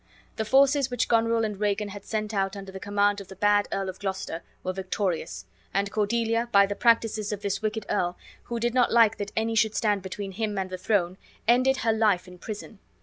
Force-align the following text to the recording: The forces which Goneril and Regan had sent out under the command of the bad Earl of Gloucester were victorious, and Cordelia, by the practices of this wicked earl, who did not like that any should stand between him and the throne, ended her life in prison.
The 0.37 0.45
forces 0.45 0.89
which 0.89 1.07
Goneril 1.07 1.45
and 1.45 1.59
Regan 1.59 1.89
had 1.89 2.03
sent 2.05 2.33
out 2.33 2.57
under 2.57 2.71
the 2.71 2.79
command 2.79 3.21
of 3.21 3.27
the 3.27 3.35
bad 3.35 3.67
Earl 3.71 3.87
of 3.87 3.99
Gloucester 3.99 4.41
were 4.63 4.73
victorious, 4.73 5.45
and 5.75 5.91
Cordelia, 5.91 6.49
by 6.51 6.65
the 6.65 6.73
practices 6.73 7.31
of 7.31 7.43
this 7.43 7.61
wicked 7.61 7.85
earl, 7.87 8.17
who 8.45 8.59
did 8.59 8.73
not 8.73 8.91
like 8.91 9.17
that 9.17 9.31
any 9.37 9.53
should 9.53 9.75
stand 9.75 10.01
between 10.01 10.31
him 10.31 10.57
and 10.57 10.71
the 10.71 10.77
throne, 10.79 11.19
ended 11.47 11.77
her 11.85 11.93
life 11.93 12.27
in 12.27 12.39
prison. 12.39 12.79